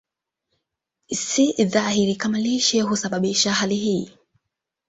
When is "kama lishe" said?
2.15-2.81